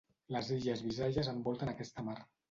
Les 0.35 0.47
illes 0.53 0.79
Visayas 0.85 1.29
envolten 1.33 1.73
aquesta 1.75 2.07
mar. 2.09 2.17